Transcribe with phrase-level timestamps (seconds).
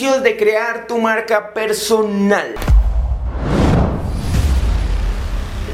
[0.00, 2.54] De crear tu marca personal.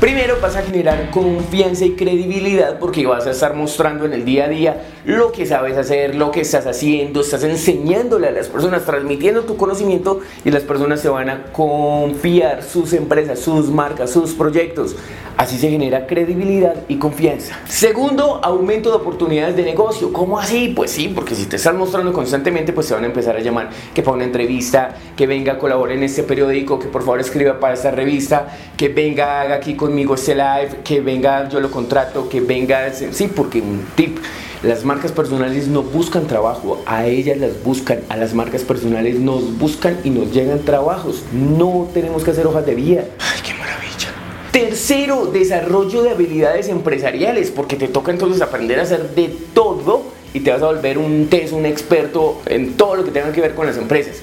[0.07, 4.45] Primero vas a generar confianza y credibilidad porque vas a estar mostrando en el día
[4.45, 8.85] a día lo que sabes hacer, lo que estás haciendo, estás enseñándole a las personas,
[8.85, 14.33] transmitiendo tu conocimiento y las personas se van a confiar sus empresas, sus marcas, sus
[14.35, 14.95] proyectos.
[15.37, 17.59] Así se genera credibilidad y confianza.
[17.69, 20.11] Segundo, aumento de oportunidades de negocio.
[20.11, 20.73] ¿Cómo así?
[20.75, 23.69] Pues sí, porque si te estás mostrando constantemente, pues te van a empezar a llamar
[23.93, 27.61] que para una entrevista, que venga a colaborar en este periódico, que por favor escriba
[27.61, 32.29] para esta revista, que venga haga aquí conmigo este live, que venga yo lo contrato,
[32.29, 34.19] que venga, sí, porque un tip.
[34.63, 39.57] Las marcas personales no buscan trabajo, a ellas las buscan, a las marcas personales nos
[39.57, 41.23] buscan y nos llegan trabajos.
[41.33, 43.05] No tenemos que hacer hojas de vida.
[43.19, 44.09] Ay, qué maravilla.
[44.53, 50.03] Tercero, desarrollo de habilidades empresariales, porque te toca entonces aprender a hacer de todo
[50.37, 53.41] y te vas a volver un test, un experto en todo lo que tenga que
[53.41, 54.17] ver con las empresas.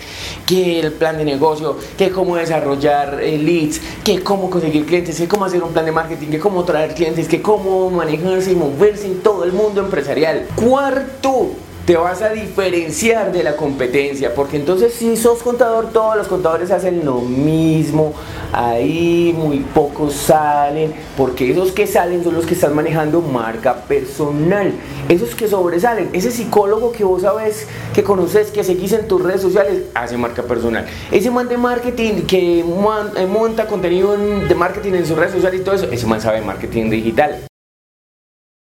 [0.45, 5.27] Que el plan de negocio, que cómo desarrollar eh, leads, que cómo conseguir clientes, que
[5.27, 9.07] cómo hacer un plan de marketing, que cómo traer clientes, que cómo manejarse y moverse
[9.07, 10.45] en todo el mundo empresarial.
[10.55, 11.49] Cuarto,
[11.87, 16.69] te vas a diferenciar de la competencia, porque entonces si sos contador, todos los contadores
[16.69, 18.13] hacen lo mismo,
[18.53, 24.71] ahí muy pocos salen, porque esos que salen son los que están manejando marca personal,
[25.09, 29.41] esos que sobresalen, ese psicólogo que vos sabes, que conoces, que seguís en tus redes
[29.41, 35.05] sociales, hace marca personal, ese man de marketing que eh, monta contenido de marketing en
[35.07, 37.47] sus redes sociales y todo eso, ese man sabe marketing digital.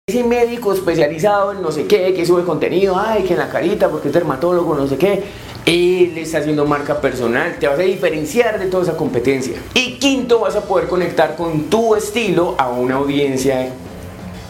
[0.07, 3.89] Ese médico especializado en no sé qué, que sube contenido, ay, que en la carita,
[3.89, 5.25] porque es dermatólogo, no sé qué,
[5.67, 9.55] él está haciendo marca personal, te vas a diferenciar de toda esa competencia.
[9.75, 13.71] Y quinto, vas a poder conectar con tu estilo a una audiencia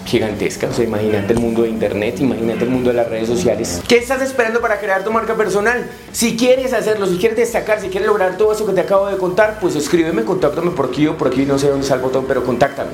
[0.05, 0.69] gigantesca.
[0.69, 3.81] O sea, imagínate el mundo de internet, imagínate el mundo de las redes sociales.
[3.89, 5.89] ¿Qué estás esperando para crear tu marca personal?
[6.13, 9.17] Si quieres hacerlo, si quieres destacar, si quieres lograr todo eso que te acabo de
[9.17, 12.25] contar, pues escríbeme, contáctame por aquí o por aquí, no sé dónde está el botón,
[12.27, 12.91] pero contáctame.